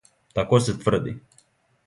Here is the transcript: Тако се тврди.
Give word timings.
Тако 0.37 0.59
се 0.69 0.75
тврди. 0.79 1.15